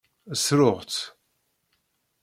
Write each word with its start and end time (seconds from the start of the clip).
Ssruɣ-t. 0.33 0.95